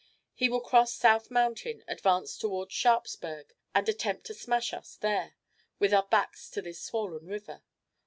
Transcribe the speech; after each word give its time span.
He 0.33 0.49
will 0.49 0.61
cross 0.61 0.91
South 0.95 1.29
Mountain, 1.29 1.83
advance 1.87 2.35
toward 2.35 2.71
Sharpsburg, 2.71 3.53
and 3.75 3.87
attempt 3.87 4.25
to 4.25 4.33
smash 4.33 4.73
us 4.73 4.97
here, 4.99 5.35
with 5.77 5.93
our 5.93 6.07
backs 6.07 6.49
to 6.49 6.61
this 6.63 6.81
swollen 6.81 7.27
river. 7.27 7.61